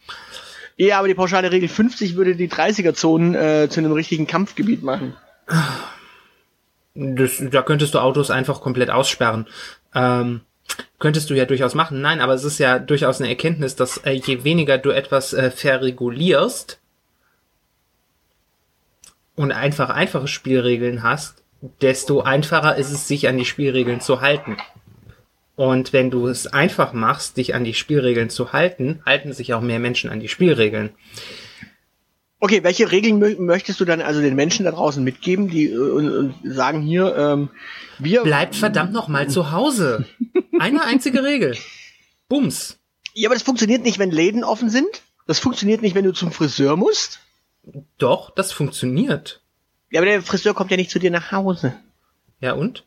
[0.77, 5.15] Ja, aber die pauschale Regel 50 würde die 30er-Zonen äh, zu einem richtigen Kampfgebiet machen.
[6.95, 9.47] Das, da könntest du Autos einfach komplett aussperren.
[9.93, 10.41] Ähm,
[10.99, 12.01] könntest du ja durchaus machen.
[12.01, 15.51] Nein, aber es ist ja durchaus eine Erkenntnis, dass äh, je weniger du etwas äh,
[15.51, 16.80] verregulierst
[19.36, 21.43] und einfach einfache Spielregeln hast,
[21.82, 24.58] desto einfacher ist es, sich an die Spielregeln zu halten.
[25.56, 29.62] Und wenn du es einfach machst, dich an die Spielregeln zu halten, halten sich auch
[29.62, 30.91] mehr Menschen an die Spielregeln.
[32.45, 35.77] Okay, welche Regeln mö möchtest du dann also den Menschen da draußen mitgeben, die äh,
[35.79, 37.49] und, und sagen hier, ähm,
[37.97, 40.05] wir Bleibt verdammt noch mal zu Hause.
[40.60, 41.58] Eine einzige Regel.
[42.29, 42.77] Bums.
[43.15, 45.01] Ja, aber das funktioniert nicht, wenn Läden offen sind.
[45.25, 47.19] Das funktioniert nicht, wenn du zum Friseur musst.
[47.97, 49.41] Doch, das funktioniert.
[49.89, 51.73] Ja, aber der Friseur kommt ja nicht zu dir nach Hause.
[52.41, 52.86] Ja und?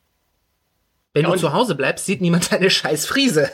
[1.14, 3.50] Wenn Ja, du und- zu Hause bleibst, sieht niemand deine scheiß Friese.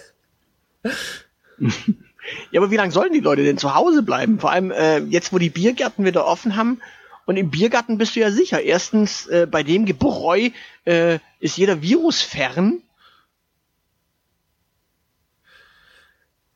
[2.51, 4.39] Ja, aber wie lange sollen die Leute denn zu Hause bleiben?
[4.39, 6.81] Vor allem äh, jetzt, wo die Biergärten wieder offen haben.
[7.27, 8.61] Und im Biergarten bist du ja sicher.
[8.61, 10.51] Erstens, äh, bei dem Gebräu
[10.85, 12.83] äh, ist jeder Virus fern.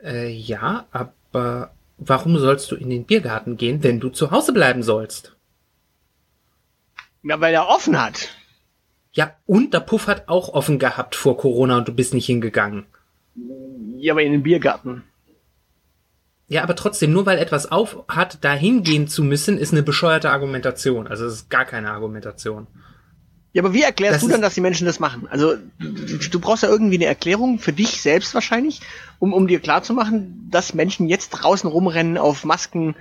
[0.03, 4.83] Äh, ja, aber warum sollst du in den Biergarten gehen, wenn du zu Hause bleiben
[4.83, 5.35] sollst?
[7.23, 8.29] Ja, weil er offen hat.
[9.13, 12.87] Ja, und der Puff hat auch offen gehabt vor Corona und du bist nicht hingegangen.
[13.97, 15.03] Ja, aber in den Biergarten.
[16.49, 20.31] Ja, aber trotzdem, nur weil etwas auf hat, da hingehen zu müssen, ist eine bescheuerte
[20.31, 21.07] Argumentation.
[21.07, 22.67] Also es ist gar keine Argumentation.
[23.53, 25.27] Ja, aber wie erklärst Das du dann, dass die Menschen das machen?
[25.31, 28.81] Also, du, du brauchst ja irgendwie eine Erklärung für dich selbst wahrscheinlich,
[29.19, 32.95] um, um dir klarzumachen, dass Menschen jetzt draußen rumrennen, auf Masken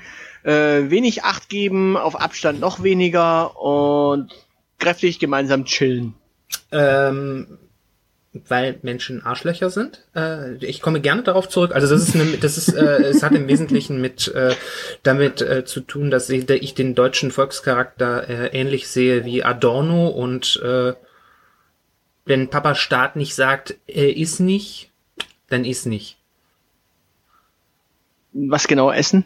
[0.43, 4.31] äh, wenig Acht geben, auf Abstand noch weniger und
[4.79, 6.15] kräftig gemeinsam chillen.
[6.71, 7.59] Ähm,
[8.47, 10.03] weil Menschen Arschlöcher sind.
[10.15, 11.73] Äh, ich komme gerne darauf zurück.
[11.73, 14.53] Also das ist eine, das ist, äh, es hat im Wesentlichen mit äh,
[15.03, 20.07] damit äh, zu tun, dass ich, ich den deutschen Volkscharakter äh, ähnlich sehe wie Adorno
[20.07, 20.93] und äh,
[22.25, 24.91] wenn Papa Staat nicht sagt, er ist nicht,
[25.47, 26.17] dann ist nicht.
[28.33, 29.25] Was genau essen?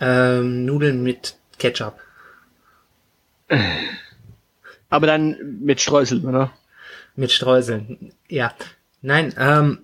[0.00, 2.00] Ähm, Nudeln mit Ketchup.
[4.94, 6.52] Aber dann mit Streuseln, oder?
[7.16, 8.54] Mit Streuseln, ja.
[9.02, 9.80] Nein, ähm,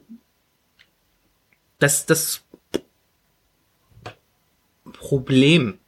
[1.81, 2.43] das, das
[4.93, 5.81] Problem.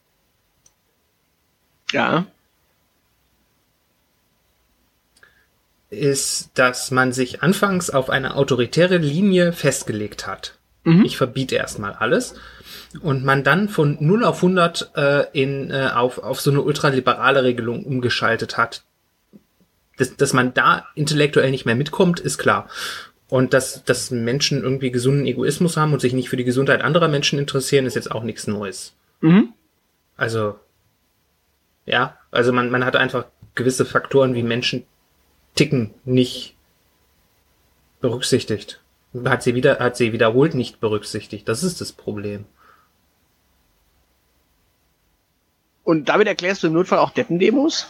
[1.92, 2.26] Ja.
[5.90, 10.58] Ist, dass man sich anfangs auf eine autoritäre Linie festgelegt hat.
[10.82, 11.04] Mhm.
[11.04, 12.34] Ich verbiete erstmal alles.
[13.00, 17.44] Und man dann von 0 auf 100 äh, in, äh, auf, auf so eine ultraliberale
[17.44, 18.82] Regelung umgeschaltet hat.
[20.02, 22.68] Dass, dass man da intellektuell nicht mehr mitkommt, ist klar.
[23.28, 27.06] Und dass, dass Menschen irgendwie gesunden Egoismus haben und sich nicht für die Gesundheit anderer
[27.06, 28.94] Menschen interessieren, ist jetzt auch nichts Neues.
[29.20, 29.52] Mhm.
[30.16, 30.58] Also,
[31.86, 34.84] ja, also man, man hat einfach gewisse Faktoren wie Menschen
[35.54, 36.56] ticken nicht
[38.00, 38.80] berücksichtigt.
[39.24, 41.48] Hat sie wieder, hat sie wiederholt nicht berücksichtigt.
[41.48, 42.44] Das ist das Problem.
[45.84, 47.86] Und damit erklärst du im Notfall auch Deppendemos?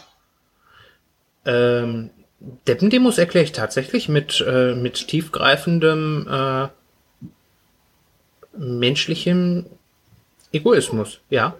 [1.45, 2.09] Ähm,
[2.67, 6.67] Deppendemos erkläre ich tatsächlich mit, äh, mit tiefgreifendem äh,
[8.57, 9.65] menschlichem
[10.51, 11.55] Egoismus, ja.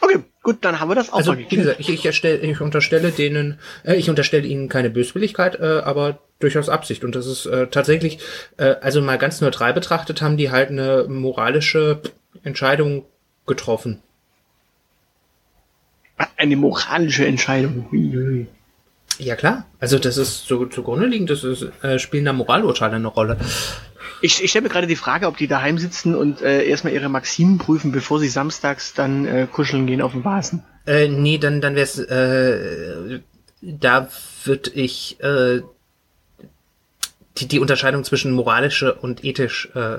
[0.00, 3.12] Okay, gut, dann haben wir das auch Also, wie gesagt, ich, ich, erstelle, ich unterstelle
[3.12, 7.04] denen, äh, ich unterstelle ihnen keine Böswilligkeit, äh, aber durchaus Absicht.
[7.04, 8.18] Und das ist äh, tatsächlich,
[8.56, 12.00] äh, also mal ganz neutral betrachtet, haben die halt eine moralische
[12.42, 13.04] Entscheidung
[13.46, 14.02] getroffen.
[16.36, 17.86] Eine moralische Entscheidung.
[19.18, 23.08] Ja klar, also das ist so zugrunde liegend, das ist, äh, spielen da Moralurteile eine
[23.08, 23.38] Rolle.
[24.20, 27.08] Ich, ich stelle mir gerade die Frage, ob die daheim sitzen und äh, erstmal ihre
[27.08, 30.64] Maximen prüfen, bevor sie samstags dann äh, kuscheln gehen auf dem Basen.
[30.86, 33.20] Äh, nee, dann, dann wär's, äh,
[33.60, 34.08] da
[34.44, 35.62] würde ich äh,
[37.38, 39.98] die, die Unterscheidung zwischen moralische und ethisch äh,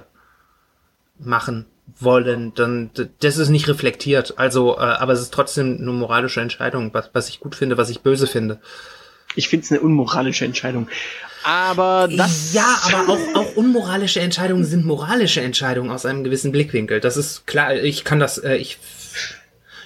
[1.19, 1.65] machen
[1.99, 4.35] wollen, dann das ist nicht reflektiert.
[4.37, 7.89] Also, äh, aber es ist trotzdem eine moralische Entscheidung, was, was ich gut finde, was
[7.89, 8.59] ich böse finde.
[9.35, 10.87] Ich finde es eine unmoralische Entscheidung.
[11.43, 12.53] Aber das.
[12.53, 16.99] Ja, aber auch, auch unmoralische Entscheidungen sind moralische Entscheidungen aus einem gewissen Blickwinkel.
[16.99, 18.77] Das ist klar, ich kann das, äh, ich,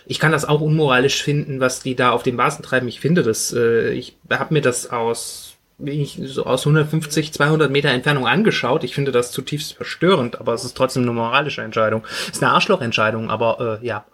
[0.05, 2.87] ich kann das auch unmoralisch finden, was die da auf den Basen treiben.
[2.87, 5.46] Ich finde das, äh, ich habe mir das aus,
[5.79, 8.83] ich, so aus 150, 200 Meter Entfernung angeschaut.
[8.83, 12.03] Ich finde das zutiefst verstörend, aber es ist trotzdem eine moralische Entscheidung.
[12.27, 14.05] Es ist eine Arschlochentscheidung, aber äh, ja.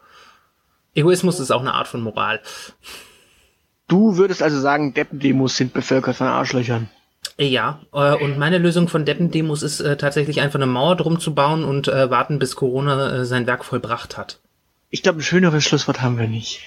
[0.95, 2.41] Egoismus ist auch eine Art von Moral.
[3.87, 6.89] Du würdest also sagen, Deppendemos sind bevölkert von Arschlöchern.
[7.37, 11.33] Ja, äh, und meine Lösung von Deppendemos ist äh, tatsächlich einfach eine Mauer drum zu
[11.33, 14.39] bauen und äh, warten, bis Corona äh, sein Werk vollbracht hat.
[14.89, 16.61] Ich glaube, ein schöneres Schlusswort haben wir nicht.